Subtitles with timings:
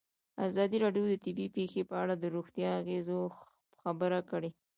[0.47, 3.17] ازادي راډیو د طبیعي پېښې په اړه د روغتیایي اغېزو
[3.81, 4.49] خبره کړې.